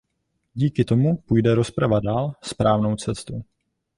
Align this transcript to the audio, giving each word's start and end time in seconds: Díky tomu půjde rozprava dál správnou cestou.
Díky 0.53 0.83
tomu 0.85 1.17
půjde 1.17 1.55
rozprava 1.55 1.99
dál 1.99 2.33
správnou 2.43 2.95
cestou. 2.95 3.43